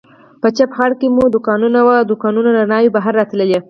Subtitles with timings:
[0.41, 3.57] په چپ اړخ کې مو دوکانونه و، د دوکانونو رڼاوې بهر راتلې.